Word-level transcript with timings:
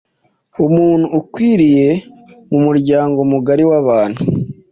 umuntu 0.65 1.05
ukwiriye 1.19 1.89
mu 2.51 2.59
muryango 2.65 3.19
mugari 3.31 3.63
w’abantu 3.69 4.19